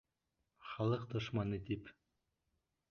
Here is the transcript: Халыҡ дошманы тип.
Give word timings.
Халыҡ 0.69 1.05
дошманы 1.13 1.61
тип. 1.71 1.95